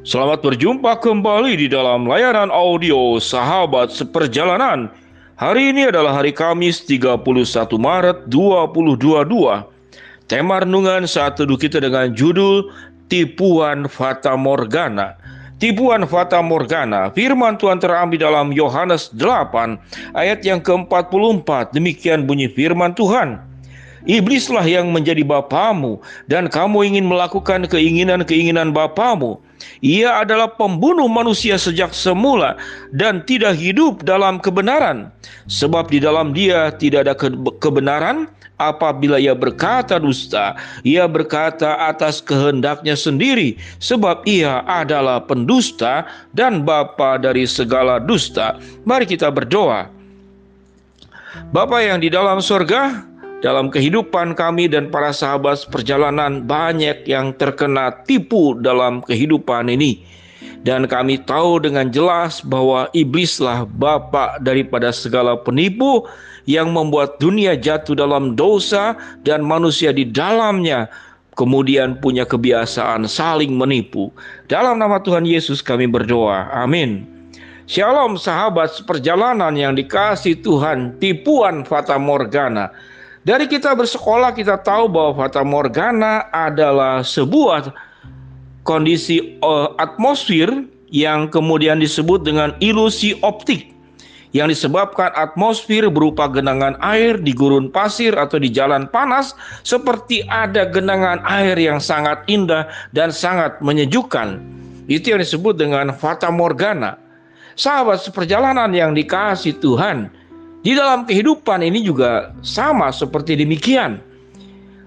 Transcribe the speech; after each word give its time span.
Selamat 0.00 0.40
berjumpa 0.40 0.96
kembali 0.96 1.60
di 1.60 1.68
dalam 1.68 2.08
layanan 2.08 2.48
audio 2.48 3.20
Sahabat 3.20 3.92
Seperjalanan. 3.92 4.88
Hari 5.36 5.76
ini 5.76 5.92
adalah 5.92 6.16
hari 6.16 6.32
Kamis 6.32 6.80
31 6.88 7.20
Maret 7.76 8.24
2022. 8.32 8.96
Tema 10.24 10.64
renungan 10.64 11.04
saat 11.04 11.36
teduh 11.36 11.60
kita 11.60 11.84
dengan 11.84 12.16
judul 12.16 12.72
Tipuan 13.12 13.92
Fata 13.92 14.40
Morgana. 14.40 15.20
Tipuan 15.60 16.08
Fata 16.08 16.40
Morgana, 16.40 17.12
firman 17.12 17.60
Tuhan 17.60 17.76
terambil 17.76 18.24
dalam 18.24 18.56
Yohanes 18.56 19.12
8 19.12 20.16
ayat 20.16 20.40
yang 20.40 20.64
ke-44. 20.64 21.76
Demikian 21.76 22.24
bunyi 22.24 22.48
firman 22.48 22.96
Tuhan. 22.96 23.36
Iblislah 24.08 24.64
yang 24.64 24.96
menjadi 24.96 25.20
bapamu 25.28 26.00
dan 26.24 26.48
kamu 26.48 26.88
ingin 26.88 27.04
melakukan 27.04 27.68
keinginan-keinginan 27.68 28.72
bapamu. 28.72 29.36
Ia 29.80 30.24
adalah 30.24 30.52
pembunuh 30.56 31.08
manusia 31.08 31.56
sejak 31.56 31.92
semula 31.92 32.56
dan 32.92 33.24
tidak 33.24 33.56
hidup 33.56 34.04
dalam 34.04 34.40
kebenaran. 34.40 35.08
Sebab 35.48 35.88
di 35.92 36.00
dalam 36.00 36.32
dia 36.36 36.72
tidak 36.76 37.08
ada 37.08 37.14
kebenaran 37.60 38.28
apabila 38.60 39.16
ia 39.16 39.32
berkata 39.32 39.96
dusta. 39.96 40.52
Ia 40.84 41.08
berkata 41.08 41.88
atas 41.88 42.20
kehendaknya 42.20 42.92
sendiri 42.92 43.56
sebab 43.80 44.20
ia 44.28 44.60
adalah 44.68 45.24
pendusta 45.24 46.04
dan 46.36 46.62
bapa 46.62 47.16
dari 47.16 47.48
segala 47.48 47.96
dusta. 47.96 48.60
Mari 48.84 49.08
kita 49.08 49.32
berdoa. 49.32 49.88
Bapa 51.50 51.78
yang 51.82 52.02
di 52.02 52.12
dalam 52.12 52.42
surga, 52.42 53.09
dalam 53.40 53.72
kehidupan 53.72 54.36
kami 54.36 54.68
dan 54.68 54.92
para 54.92 55.16
sahabat 55.16 55.64
perjalanan 55.72 56.44
banyak 56.44 57.08
yang 57.08 57.32
terkena 57.36 57.92
tipu 58.04 58.56
dalam 58.60 59.00
kehidupan 59.04 59.72
ini. 59.72 60.04
Dan 60.60 60.84
kami 60.84 61.16
tahu 61.24 61.56
dengan 61.64 61.88
jelas 61.88 62.44
bahwa 62.44 62.92
iblislah 62.92 63.64
bapak 63.80 64.44
daripada 64.44 64.92
segala 64.92 65.40
penipu 65.40 66.04
yang 66.44 66.68
membuat 66.76 67.16
dunia 67.16 67.56
jatuh 67.56 67.96
dalam 67.96 68.36
dosa 68.36 68.92
dan 69.24 69.40
manusia 69.40 69.88
di 69.88 70.04
dalamnya 70.04 70.92
kemudian 71.32 71.96
punya 71.96 72.28
kebiasaan 72.28 73.08
saling 73.08 73.56
menipu. 73.56 74.12
Dalam 74.52 74.76
nama 74.76 75.00
Tuhan 75.00 75.24
Yesus 75.24 75.64
kami 75.64 75.88
berdoa. 75.88 76.52
Amin. 76.52 77.08
Shalom 77.64 78.20
sahabat 78.20 78.84
perjalanan 78.84 79.56
yang 79.56 79.72
dikasih 79.72 80.44
Tuhan, 80.44 81.00
tipuan 81.00 81.64
fata 81.64 81.96
morgana 81.96 82.68
dari 83.20 83.44
kita 83.44 83.76
bersekolah 83.76 84.32
kita 84.32 84.60
tahu 84.60 84.88
bahwa 84.88 85.26
fata 85.26 85.44
morgana 85.44 86.28
adalah 86.32 87.04
sebuah 87.04 87.72
kondisi 88.64 89.36
uh, 89.44 89.76
atmosfer 89.76 90.48
yang 90.90 91.28
kemudian 91.28 91.78
disebut 91.78 92.24
dengan 92.24 92.56
ilusi 92.58 93.16
optik 93.20 93.70
yang 94.30 94.46
disebabkan 94.46 95.10
atmosfer 95.18 95.90
berupa 95.90 96.30
genangan 96.30 96.78
air 96.78 97.18
di 97.18 97.34
gurun 97.34 97.66
pasir 97.66 98.14
atau 98.14 98.38
di 98.38 98.46
jalan 98.46 98.86
panas 98.86 99.34
seperti 99.66 100.22
ada 100.30 100.70
genangan 100.70 101.18
air 101.26 101.58
yang 101.58 101.82
sangat 101.82 102.22
indah 102.30 102.70
dan 102.94 103.10
sangat 103.10 103.58
menyejukkan. 103.58 104.38
Itu 104.86 105.14
yang 105.14 105.22
disebut 105.22 105.58
dengan 105.58 105.90
fata 105.94 106.30
morgana. 106.30 106.98
Sahabat 107.58 108.00
seperjalanan 108.06 108.70
yang 108.70 108.94
dikasih 108.94 109.58
Tuhan, 109.58 110.10
di 110.60 110.76
dalam 110.76 111.08
kehidupan 111.08 111.64
ini 111.64 111.80
juga 111.80 112.36
sama 112.44 112.92
seperti 112.92 113.36
demikian. 113.40 114.00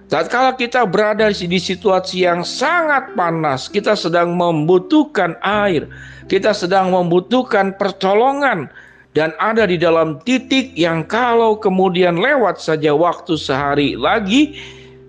Tatkala 0.05 0.53
kita 0.53 0.85
berada 0.85 1.25
di 1.33 1.57
situasi 1.57 2.29
yang 2.29 2.45
sangat 2.45 3.17
panas, 3.17 3.65
kita 3.65 3.97
sedang 3.97 4.37
membutuhkan 4.37 5.33
air, 5.41 5.89
kita 6.29 6.53
sedang 6.53 6.93
membutuhkan 6.93 7.73
pertolongan, 7.73 8.69
dan 9.17 9.33
ada 9.41 9.65
di 9.65 9.81
dalam 9.81 10.21
titik 10.21 10.73
yang 10.77 11.01
kalau 11.09 11.57
kemudian 11.57 12.21
lewat 12.21 12.61
saja 12.61 12.93
waktu 12.93 13.33
sehari 13.33 13.97
lagi, 13.97 14.53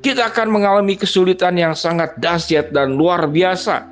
kita 0.00 0.32
akan 0.32 0.48
mengalami 0.52 0.96
kesulitan 0.96 1.60
yang 1.60 1.76
sangat 1.76 2.16
dahsyat 2.20 2.72
dan 2.72 2.96
luar 2.96 3.28
biasa. 3.28 3.84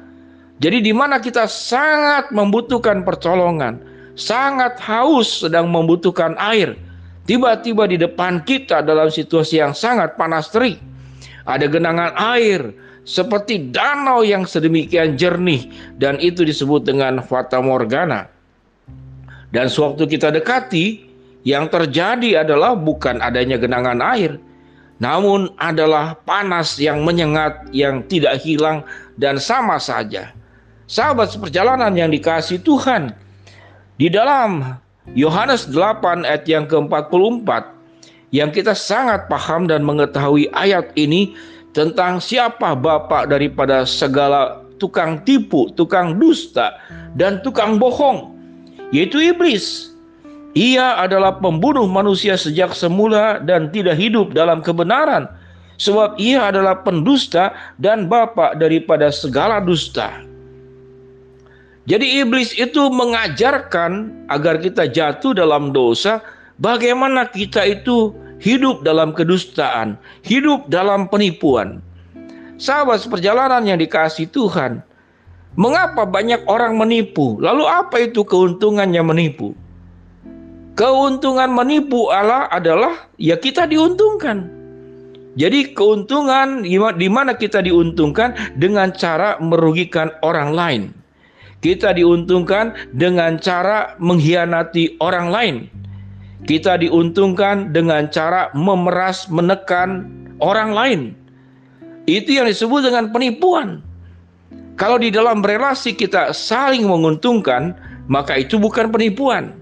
Jadi, 0.64 0.84
di 0.84 0.92
mana 0.96 1.20
kita 1.20 1.44
sangat 1.44 2.32
membutuhkan 2.32 3.04
pertolongan, 3.04 3.91
sangat 4.18 4.78
haus 4.82 5.44
sedang 5.44 5.68
membutuhkan 5.68 6.36
air. 6.38 6.76
Tiba-tiba 7.22 7.86
di 7.86 7.96
depan 8.02 8.42
kita 8.42 8.82
dalam 8.82 9.06
situasi 9.06 9.62
yang 9.62 9.72
sangat 9.72 10.18
panas 10.18 10.50
terik. 10.50 10.82
Ada 11.46 11.70
genangan 11.70 12.14
air 12.18 12.74
seperti 13.02 13.70
danau 13.70 14.22
yang 14.22 14.46
sedemikian 14.46 15.18
jernih 15.18 15.70
dan 15.98 16.18
itu 16.18 16.42
disebut 16.46 16.86
dengan 16.86 17.22
fata 17.22 17.62
morgana. 17.62 18.30
Dan 19.52 19.68
sewaktu 19.68 20.08
kita 20.08 20.32
dekati, 20.32 21.12
yang 21.42 21.66
terjadi 21.66 22.46
adalah 22.46 22.78
bukan 22.78 23.18
adanya 23.18 23.58
genangan 23.58 23.98
air, 24.14 24.38
namun 25.02 25.50
adalah 25.58 26.14
panas 26.22 26.78
yang 26.78 27.02
menyengat 27.02 27.66
yang 27.74 28.06
tidak 28.06 28.38
hilang 28.40 28.86
dan 29.18 29.36
sama 29.36 29.76
saja. 29.82 30.30
Sahabat 30.86 31.34
seperjalanan 31.34 31.92
yang 31.98 32.14
dikasih 32.14 32.62
Tuhan, 32.62 33.12
di 34.02 34.10
dalam 34.10 34.82
Yohanes 35.14 35.70
8 35.70 36.26
ayat 36.26 36.42
yang 36.50 36.66
ke-44 36.66 37.46
yang 38.34 38.50
kita 38.50 38.74
sangat 38.74 39.30
paham 39.30 39.70
dan 39.70 39.86
mengetahui 39.86 40.50
ayat 40.58 40.90
ini 40.98 41.38
tentang 41.70 42.18
siapa 42.18 42.74
bapak 42.74 43.30
daripada 43.30 43.86
segala 43.86 44.58
tukang 44.82 45.22
tipu, 45.22 45.70
tukang 45.78 46.18
dusta, 46.18 46.82
dan 47.14 47.38
tukang 47.46 47.78
bohong, 47.78 48.34
yaitu 48.90 49.22
iblis. 49.22 49.94
Ia 50.58 50.98
adalah 50.98 51.38
pembunuh 51.38 51.86
manusia 51.86 52.34
sejak 52.34 52.74
semula 52.74 53.38
dan 53.38 53.70
tidak 53.70 53.94
hidup 53.94 54.34
dalam 54.34 54.66
kebenaran, 54.66 55.30
sebab 55.78 56.18
ia 56.18 56.50
adalah 56.50 56.82
pendusta 56.82 57.54
dan 57.78 58.10
bapak 58.10 58.58
daripada 58.58 59.14
segala 59.14 59.62
dusta. 59.62 60.31
Jadi 61.82 62.22
iblis 62.22 62.54
itu 62.54 62.94
mengajarkan 62.94 64.14
agar 64.30 64.62
kita 64.62 64.86
jatuh 64.86 65.34
dalam 65.34 65.74
dosa, 65.74 66.22
bagaimana 66.62 67.26
kita 67.26 67.66
itu 67.66 68.14
hidup 68.38 68.86
dalam 68.86 69.10
kedustaan, 69.10 69.98
hidup 70.22 70.70
dalam 70.70 71.10
penipuan. 71.10 71.82
Sahabat 72.54 73.02
seperjalanan 73.02 73.66
yang 73.66 73.82
dikasih 73.82 74.30
Tuhan, 74.30 74.86
mengapa 75.58 76.06
banyak 76.06 76.46
orang 76.46 76.78
menipu? 76.78 77.34
Lalu 77.42 77.66
apa 77.66 78.06
itu 78.06 78.22
keuntungannya 78.22 79.02
menipu? 79.02 79.50
Keuntungan 80.78 81.50
menipu 81.50 82.14
Allah 82.14 82.46
adalah 82.54 83.10
ya 83.18 83.34
kita 83.34 83.66
diuntungkan. 83.66 84.46
Jadi 85.34 85.74
keuntungan 85.74 86.62
di 86.94 87.08
mana 87.10 87.34
kita 87.34 87.58
diuntungkan 87.58 88.54
dengan 88.54 88.94
cara 88.94 89.34
merugikan 89.42 90.14
orang 90.22 90.54
lain. 90.54 90.82
Kita 91.62 91.94
diuntungkan 91.94 92.74
dengan 92.90 93.38
cara 93.38 93.94
mengkhianati 94.02 94.98
orang 94.98 95.30
lain. 95.30 95.56
Kita 96.42 96.74
diuntungkan 96.74 97.70
dengan 97.70 98.10
cara 98.10 98.50
memeras, 98.50 99.30
menekan 99.30 100.10
orang 100.42 100.74
lain. 100.74 101.00
Itu 102.10 102.34
yang 102.34 102.50
disebut 102.50 102.90
dengan 102.90 103.14
penipuan. 103.14 103.78
Kalau 104.74 104.98
di 104.98 105.14
dalam 105.14 105.38
relasi 105.38 105.94
kita 105.94 106.34
saling 106.34 106.82
menguntungkan, 106.82 107.78
maka 108.10 108.42
itu 108.42 108.58
bukan 108.58 108.90
penipuan. 108.90 109.54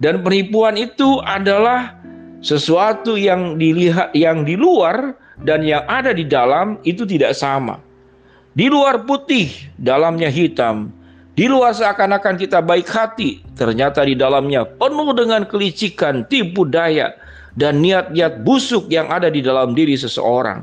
Dan 0.00 0.24
penipuan 0.24 0.80
itu 0.80 1.20
adalah 1.20 2.00
sesuatu 2.40 3.20
yang 3.20 3.60
dilihat 3.60 4.16
yang 4.16 4.48
di 4.48 4.56
luar 4.56 5.12
dan 5.44 5.60
yang 5.60 5.84
ada 5.84 6.16
di 6.16 6.24
dalam 6.24 6.80
itu 6.88 7.04
tidak 7.04 7.36
sama. 7.36 7.76
Di 8.54 8.70
luar 8.70 9.02
putih, 9.02 9.50
dalamnya 9.74 10.30
hitam. 10.30 10.94
Di 11.34 11.50
luar 11.50 11.74
seakan-akan 11.74 12.38
kita 12.38 12.62
baik 12.62 12.86
hati, 12.86 13.42
ternyata 13.58 14.06
di 14.06 14.14
dalamnya 14.14 14.62
penuh 14.62 15.10
dengan 15.10 15.42
kelicikan, 15.42 16.22
tipu 16.30 16.62
daya, 16.62 17.10
dan 17.58 17.82
niat-niat 17.82 18.46
busuk 18.46 18.86
yang 18.86 19.10
ada 19.10 19.26
di 19.26 19.42
dalam 19.42 19.74
diri 19.74 19.98
seseorang. 19.98 20.62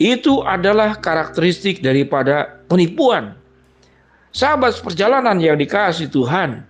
Itu 0.00 0.40
adalah 0.40 0.96
karakteristik 0.96 1.84
daripada 1.84 2.64
penipuan. 2.72 3.36
Sahabat 4.32 4.80
perjalanan 4.80 5.36
yang 5.36 5.60
dikasih 5.60 6.08
Tuhan, 6.08 6.64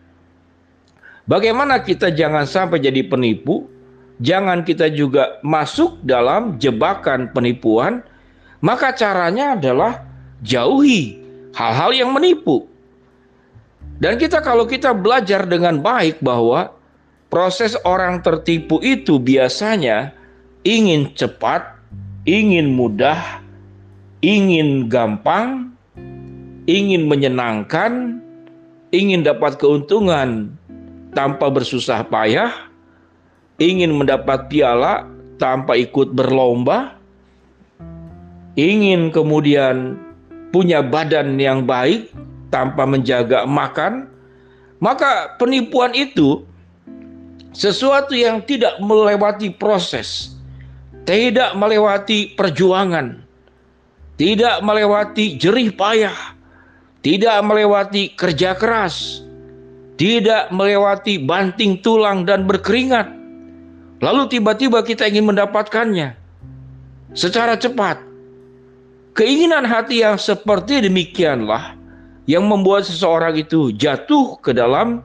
bagaimana 1.31 1.79
kita 1.79 2.11
jangan 2.11 2.43
sampai 2.43 2.83
jadi 2.83 3.07
penipu, 3.07 3.71
jangan 4.19 4.67
kita 4.67 4.91
juga 4.91 5.39
masuk 5.47 6.03
dalam 6.03 6.59
jebakan 6.59 7.31
penipuan, 7.31 8.03
maka 8.59 8.91
caranya 8.91 9.55
adalah 9.55 10.08
jauhi 10.43 11.19
hal-hal 11.55 11.91
yang 11.95 12.11
menipu. 12.15 12.67
Dan 13.99 14.15
kita 14.15 14.39
kalau 14.39 14.63
kita 14.63 14.95
belajar 14.95 15.43
dengan 15.43 15.83
baik 15.83 16.23
bahwa 16.23 16.71
proses 17.27 17.75
orang 17.83 18.23
tertipu 18.23 18.79
itu 18.79 19.19
biasanya 19.19 20.15
ingin 20.63 21.11
cepat, 21.19 21.75
ingin 22.23 22.79
mudah, 22.79 23.43
ingin 24.23 24.87
gampang, 24.87 25.75
ingin 26.71 27.11
menyenangkan, 27.11 28.23
ingin 28.95 29.27
dapat 29.27 29.59
keuntungan 29.59 30.55
tanpa 31.11 31.51
bersusah 31.51 32.07
payah, 32.07 32.55
ingin 33.59 33.99
mendapat 33.99 34.47
piala 34.47 35.03
tanpa 35.43 35.75
ikut 35.75 36.15
berlomba, 36.15 36.95
ingin 38.55 39.11
kemudian 39.11 39.99
punya 40.51 40.81
badan 40.81 41.37
yang 41.37 41.69
baik 41.69 42.09
tanpa 42.49 42.89
menjaga 42.89 43.45
makan, 43.45 44.09
maka 44.81 45.37
penipuan 45.37 45.93
itu 45.93 46.45
sesuatu 47.53 48.15
yang 48.17 48.41
tidak 48.45 48.79
melewati 48.81 49.53
proses, 49.53 50.39
tidak 51.05 51.53
melewati 51.59 52.33
perjuangan, 52.39 53.21
tidak 54.17 54.63
melewati 54.65 55.37
jerih 55.37 55.75
payah, 55.75 56.17
tidak 57.05 57.43
melewati 57.45 58.15
kerja 58.17 58.57
keras, 58.57 59.21
tidak 59.99 60.49
melewati 60.55 61.21
banting 61.21 61.83
tulang 61.83 62.25
dan 62.25 62.47
berkeringat. 62.47 63.11
Lalu 63.99 64.31
tiba-tiba 64.31 64.87
kita 64.87 65.11
ingin 65.11 65.27
mendapatkannya 65.27 66.15
secara 67.19 67.59
cepat. 67.59 68.08
Keinginan 69.19 69.67
hati 69.67 70.07
yang 70.07 70.15
seperti 70.15 70.79
demikianlah 70.79 71.75
yang 72.31 72.47
membuat 72.47 72.87
seseorang 72.87 73.35
itu 73.35 73.75
jatuh 73.75 74.39
ke 74.39 74.55
dalam 74.55 75.03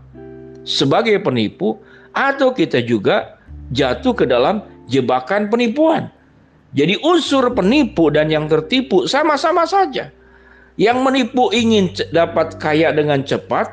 sebagai 0.62 1.18
penipu 1.18 1.82
atau 2.14 2.54
kita 2.54 2.78
juga 2.86 3.42
jatuh 3.74 4.14
ke 4.14 4.30
dalam 4.30 4.62
jebakan 4.86 5.50
penipuan. 5.50 6.14
Jadi 6.78 7.02
unsur 7.02 7.58
penipu 7.58 8.14
dan 8.14 8.30
yang 8.30 8.46
tertipu 8.46 9.10
sama-sama 9.10 9.66
saja. 9.66 10.14
Yang 10.78 10.98
menipu 11.02 11.50
ingin 11.50 11.90
dapat 12.14 12.62
kaya 12.62 12.94
dengan 12.94 13.26
cepat, 13.26 13.66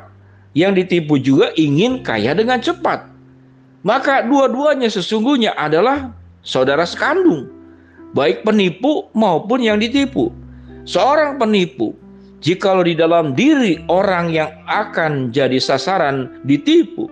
yang 0.57 0.73
ditipu 0.73 1.21
juga 1.21 1.53
ingin 1.61 2.01
kaya 2.01 2.33
dengan 2.33 2.65
cepat. 2.65 3.13
Maka 3.85 4.25
dua-duanya 4.25 4.89
sesungguhnya 4.89 5.53
adalah 5.61 6.17
saudara 6.41 6.89
sekandung, 6.89 7.60
baik 8.15 8.43
penipu 8.43 9.07
maupun 9.15 9.62
yang 9.62 9.79
ditipu. 9.79 10.35
Seorang 10.89 11.39
penipu, 11.39 11.95
jikalau 12.43 12.83
di 12.83 12.97
dalam 12.97 13.37
diri 13.37 13.79
orang 13.87 14.33
yang 14.33 14.51
akan 14.67 15.31
jadi 15.31 15.61
sasaran 15.61 16.43
ditipu, 16.49 17.07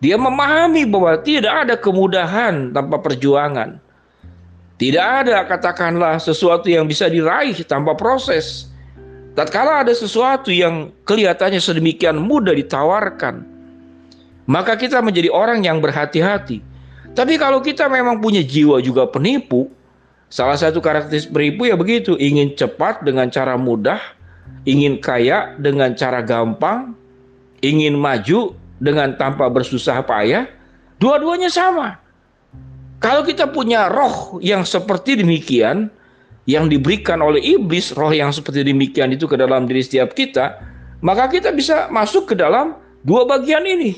dia 0.00 0.16
memahami 0.16 0.88
bahwa 0.88 1.20
tidak 1.20 1.68
ada 1.68 1.74
kemudahan 1.76 2.72
tanpa 2.72 2.96
perjuangan. 3.00 3.80
Tidak 4.80 5.06
ada 5.24 5.44
katakanlah 5.44 6.16
sesuatu 6.16 6.72
yang 6.72 6.88
bisa 6.88 7.04
diraih 7.04 7.52
tanpa 7.68 7.92
proses. 7.92 8.72
Tatkala 9.36 9.84
ada 9.84 9.92
sesuatu 9.92 10.48
yang 10.48 10.88
kelihatannya 11.04 11.60
sedemikian 11.60 12.16
mudah 12.18 12.56
ditawarkan, 12.56 13.44
maka 14.50 14.74
kita 14.74 14.98
menjadi 15.04 15.30
orang 15.30 15.62
yang 15.62 15.78
berhati-hati. 15.78 16.64
Tapi 17.14 17.38
kalau 17.38 17.62
kita 17.62 17.86
memang 17.86 18.18
punya 18.18 18.42
jiwa 18.42 18.82
juga 18.82 19.06
penipu, 19.06 19.70
salah 20.30 20.56
satu 20.56 20.78
karakteristik 20.78 21.34
penipu 21.34 21.66
ya 21.68 21.76
begitu, 21.76 22.14
ingin 22.16 22.54
cepat 22.54 23.02
dengan 23.02 23.28
cara 23.28 23.58
mudah, 23.58 23.98
ingin 24.64 25.02
kaya 25.02 25.58
dengan 25.58 25.92
cara 25.98 26.22
gampang, 26.22 26.94
ingin 27.60 27.98
maju 27.98 28.54
dengan 28.80 29.18
tanpa 29.18 29.50
bersusah 29.50 30.00
payah, 30.06 30.48
dua-duanya 31.02 31.52
sama. 31.52 31.98
Kalau 33.00 33.24
kita 33.24 33.50
punya 33.50 33.90
roh 33.90 34.38
yang 34.40 34.62
seperti 34.62 35.18
demikian, 35.18 35.90
yang 36.44 36.68
diberikan 36.68 37.20
oleh 37.20 37.40
iblis, 37.40 37.92
roh 37.96 38.12
yang 38.12 38.32
seperti 38.32 38.64
demikian 38.64 39.12
itu 39.12 39.24
ke 39.24 39.36
dalam 39.40 39.64
diri 39.64 39.80
setiap 39.80 40.12
kita, 40.12 40.60
maka 41.00 41.28
kita 41.32 41.52
bisa 41.52 41.88
masuk 41.88 42.32
ke 42.32 42.34
dalam 42.36 42.76
dua 43.04 43.24
bagian 43.24 43.64
ini. 43.64 43.96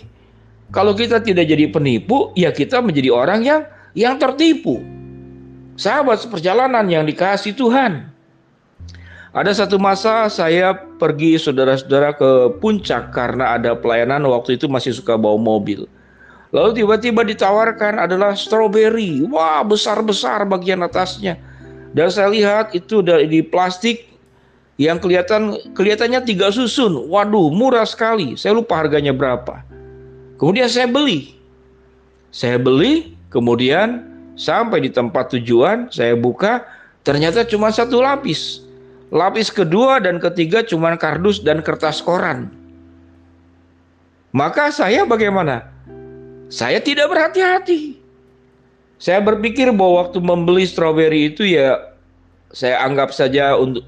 Kalau 0.71 0.97
kita 0.97 1.21
tidak 1.21 1.51
jadi 1.51 1.69
penipu, 1.69 2.33
ya 2.39 2.55
kita 2.55 2.81
menjadi 2.81 3.11
orang 3.13 3.41
yang 3.45 3.61
yang 3.93 4.17
tertipu. 4.17 4.81
Sahabat 5.83 6.23
seperjalanan 6.23 6.87
yang 6.87 7.03
dikasih 7.03 7.59
Tuhan. 7.59 8.07
Ada 9.35 9.67
satu 9.67 9.83
masa 9.83 10.31
saya 10.31 10.79
pergi 10.79 11.35
saudara-saudara 11.43 12.15
ke 12.15 12.31
puncak 12.63 13.11
karena 13.11 13.59
ada 13.59 13.75
pelayanan 13.75 14.23
waktu 14.31 14.55
itu 14.55 14.71
masih 14.71 14.95
suka 14.95 15.19
bawa 15.19 15.35
mobil. 15.41 15.91
Lalu 16.55 16.85
tiba-tiba 16.85 17.27
ditawarkan 17.27 17.99
adalah 17.99 18.39
stroberi. 18.39 19.27
Wah, 19.27 19.67
besar-besar 19.67 20.47
bagian 20.47 20.87
atasnya 20.87 21.35
dan 21.93 22.09
saya 22.09 22.29
lihat 22.33 22.73
itu 22.73 23.05
dari 23.05 23.29
di 23.29 23.41
plastik 23.45 24.09
yang 24.81 25.03
kelihatan 25.03 25.59
kelihatannya 25.77 26.25
tiga 26.25 26.49
susun. 26.49 27.09
Waduh, 27.09 27.53
murah 27.53 27.85
sekali. 27.85 28.39
Saya 28.39 28.57
lupa 28.57 28.81
harganya 28.81 29.13
berapa. 29.13 29.61
Kemudian 30.41 30.71
saya 30.71 30.89
beli. 30.89 31.37
Saya 32.33 32.57
beli, 32.57 33.13
kemudian 33.29 34.12
sampai 34.39 34.85
di 34.85 34.91
tempat 34.93 35.33
tujuan, 35.37 35.93
saya 35.93 36.17
buka, 36.17 36.65
ternyata 37.05 37.45
cuma 37.45 37.69
satu 37.73 38.01
lapis. 38.01 38.65
Lapis 39.13 39.53
kedua 39.53 40.01
dan 40.01 40.17
ketiga 40.17 40.65
cuma 40.65 40.97
kardus 40.97 41.45
dan 41.45 41.61
kertas 41.61 42.01
koran. 42.01 42.49
Maka 44.33 44.73
saya 44.73 45.05
bagaimana? 45.05 45.69
Saya 46.49 46.81
tidak 46.81 47.13
berhati-hati. 47.13 48.01
Saya 48.97 49.21
berpikir 49.21 49.69
bahwa 49.75 50.07
waktu 50.07 50.19
membeli 50.25 50.65
stroberi 50.65 51.35
itu 51.35 51.45
ya 51.45 51.93
saya 52.55 52.81
anggap 52.87 53.13
saja 53.13 53.57
untuk 53.57 53.85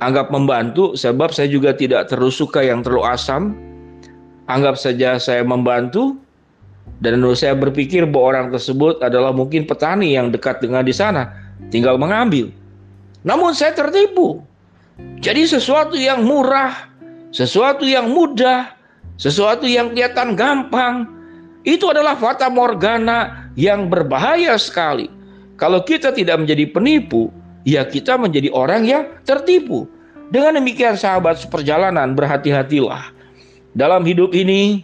anggap 0.00 0.32
membantu 0.32 0.96
sebab 0.96 1.32
saya 1.32 1.50
juga 1.52 1.76
tidak 1.76 2.08
terlalu 2.08 2.32
suka 2.32 2.64
yang 2.64 2.80
terlalu 2.80 3.04
asam. 3.04 3.42
Anggap 4.48 4.80
saja 4.80 5.20
saya 5.20 5.44
membantu 5.44 6.16
dan 7.04 7.20
saya 7.36 7.52
berpikir 7.52 8.08
bahwa 8.08 8.24
orang 8.36 8.46
tersebut 8.54 9.00
adalah 9.04 9.34
mungkin 9.34 9.68
petani 9.68 10.16
yang 10.16 10.32
dekat 10.32 10.64
dengan 10.64 10.84
di 10.86 10.94
sana, 10.94 11.32
tinggal 11.68 12.00
mengambil. 12.00 12.48
Namun 13.28 13.52
saya 13.52 13.76
tertipu. 13.76 14.40
Jadi 15.20 15.44
sesuatu 15.44 15.98
yang 15.98 16.22
murah, 16.22 16.88
sesuatu 17.34 17.82
yang 17.84 18.08
mudah, 18.08 18.72
sesuatu 19.20 19.68
yang 19.68 19.92
kelihatan 19.92 20.32
gampang, 20.38 21.08
itu 21.64 21.88
adalah 21.90 22.14
fata 22.14 22.48
morgana 22.48 23.50
yang 23.58 23.88
berbahaya 23.92 24.54
sekali. 24.60 25.08
Kalau 25.60 25.82
kita 25.82 26.12
tidak 26.12 26.44
menjadi 26.44 26.68
penipu, 26.70 27.32
ya 27.68 27.82
kita 27.84 28.20
menjadi 28.20 28.52
orang 28.52 28.84
yang 28.84 29.02
tertipu. 29.24 29.88
Dengan 30.32 30.56
demikian 30.56 30.96
sahabat 30.96 31.40
seperjalanan 31.40 32.16
berhati-hatilah. 32.16 33.12
Dalam 33.76 34.06
hidup 34.08 34.32
ini 34.32 34.82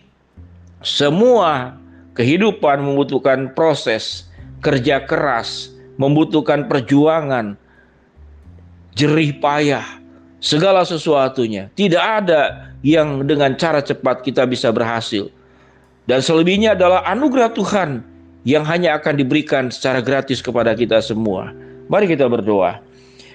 semua 0.84 1.80
kehidupan 2.20 2.84
membutuhkan 2.84 3.56
proses, 3.56 4.28
kerja 4.60 5.00
keras, 5.08 5.72
membutuhkan 5.96 6.68
perjuangan, 6.68 7.56
jerih 8.92 9.40
payah, 9.40 9.88
segala 10.36 10.84
sesuatunya. 10.84 11.72
Tidak 11.72 11.96
ada 11.96 12.68
yang 12.84 13.24
dengan 13.24 13.56
cara 13.56 13.80
cepat 13.80 14.20
kita 14.20 14.44
bisa 14.44 14.68
berhasil. 14.68 15.32
Dan 16.04 16.20
selebihnya 16.20 16.76
adalah 16.76 17.08
anugerah 17.08 17.56
Tuhan 17.56 18.04
yang 18.44 18.68
hanya 18.68 19.00
akan 19.00 19.16
diberikan 19.16 19.72
secara 19.72 20.04
gratis 20.04 20.44
kepada 20.44 20.76
kita 20.76 21.00
semua. 21.00 21.56
Mari 21.88 22.04
kita 22.04 22.28
berdoa. 22.28 22.84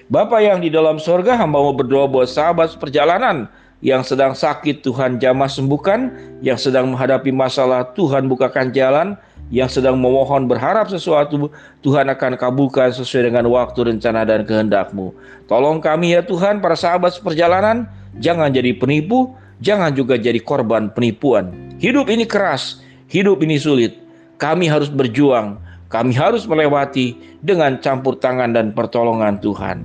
Bapak 0.06 0.38
yang 0.38 0.62
di 0.62 0.70
dalam 0.70 1.02
sorga, 1.02 1.34
hamba 1.34 1.58
mau 1.58 1.74
berdoa 1.74 2.06
buat 2.06 2.30
sahabat 2.30 2.78
perjalanan 2.78 3.50
yang 3.84 4.00
sedang 4.00 4.32
sakit 4.32 4.80
Tuhan 4.80 5.20
jamah 5.20 5.48
sembuhkan, 5.52 6.12
yang 6.40 6.56
sedang 6.56 6.92
menghadapi 6.92 7.28
masalah 7.28 7.92
Tuhan 7.92 8.24
bukakan 8.24 8.72
jalan, 8.72 9.20
yang 9.52 9.70
sedang 9.70 10.00
memohon 10.00 10.50
berharap 10.50 10.90
sesuatu 10.90 11.52
Tuhan 11.84 12.10
akan 12.10 12.34
kabulkan 12.34 12.90
sesuai 12.90 13.30
dengan 13.30 13.46
waktu 13.52 13.94
rencana 13.94 14.26
dan 14.26 14.42
kehendakmu. 14.42 15.14
Tolong 15.46 15.78
kami 15.78 16.18
ya 16.18 16.24
Tuhan 16.24 16.58
para 16.58 16.74
sahabat 16.74 17.14
seperjalanan 17.14 17.86
jangan 18.18 18.50
jadi 18.50 18.74
penipu, 18.74 19.36
jangan 19.60 19.92
juga 19.92 20.18
jadi 20.18 20.40
korban 20.40 20.90
penipuan. 20.90 21.52
Hidup 21.78 22.08
ini 22.08 22.24
keras, 22.24 22.80
hidup 23.12 23.44
ini 23.44 23.60
sulit. 23.60 23.94
Kami 24.36 24.68
harus 24.68 24.92
berjuang, 24.92 25.56
kami 25.88 26.12
harus 26.12 26.44
melewati 26.44 27.16
dengan 27.40 27.78
campur 27.80 28.18
tangan 28.20 28.52
dan 28.52 28.72
pertolongan 28.72 29.40
Tuhan. 29.40 29.84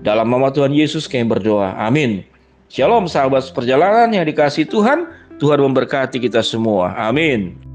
Dalam 0.00 0.32
nama 0.32 0.48
Tuhan 0.48 0.72
Yesus 0.72 1.04
kami 1.04 1.28
berdoa. 1.28 1.76
Amin. 1.76 2.29
Shalom 2.70 3.10
sahabat 3.10 3.50
perjalanan 3.50 4.14
yang 4.14 4.22
dikasih 4.22 4.62
Tuhan. 4.70 5.10
Tuhan 5.42 5.58
memberkati 5.58 6.22
kita 6.22 6.38
semua. 6.38 6.94
Amin. 6.94 7.69